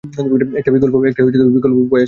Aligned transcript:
একটা 0.57 0.71
বিকল্প 0.71 0.93
উপায় 0.95 1.09
আছে, 1.09 1.17
ক্যাপ্টেন। 1.17 1.49